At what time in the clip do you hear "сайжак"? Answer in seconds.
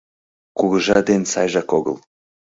1.31-1.69